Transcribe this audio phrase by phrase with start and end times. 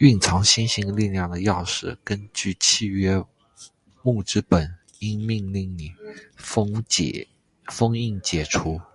[0.00, 3.24] 蘊藏星星力量的鑰匙，根據契約
[4.02, 4.62] 木之本
[4.98, 5.94] 櫻命令你！
[6.36, 8.92] 封印解除～～～